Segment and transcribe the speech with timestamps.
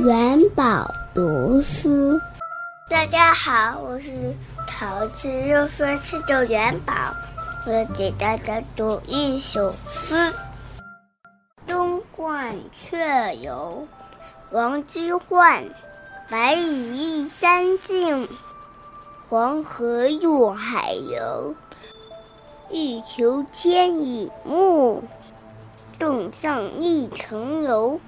[0.00, 2.18] 元宝读书
[2.88, 4.34] 大家好我是
[4.66, 6.94] 桃子又说吃着元宝
[7.66, 10.32] 我给大家读一首诗。
[11.66, 13.86] 东鹳雀游
[14.52, 15.64] 王之涣
[16.30, 18.26] 白日依山尽
[19.28, 21.54] 黄河入海流
[22.72, 25.04] 欲穷千里目
[25.98, 28.00] 更上一层楼。